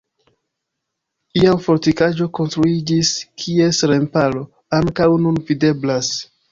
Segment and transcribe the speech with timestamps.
[1.41, 3.13] Iam fortikaĵo konstruiĝis,
[3.45, 4.45] kies remparo
[4.81, 6.15] ankaŭ nun videblas.